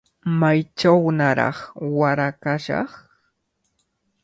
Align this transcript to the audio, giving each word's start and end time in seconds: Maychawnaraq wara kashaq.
Maychawnaraq 0.39 1.57
wara 1.97 2.27
kashaq. 2.43 2.91